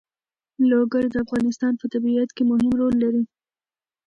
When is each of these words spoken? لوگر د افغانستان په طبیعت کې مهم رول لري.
لوگر 0.69 1.03
د 1.09 1.15
افغانستان 1.25 1.73
په 1.77 1.85
طبیعت 1.93 2.29
کې 2.35 2.43
مهم 2.51 2.69
رول 2.79 2.95
لري. 3.03 3.23